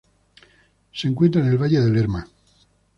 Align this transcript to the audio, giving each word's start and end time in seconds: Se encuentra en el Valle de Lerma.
Se 0.91 1.07
encuentra 1.07 1.41
en 1.41 1.47
el 1.51 1.59
Valle 1.61 1.79
de 1.79 1.91
Lerma. 1.91 2.25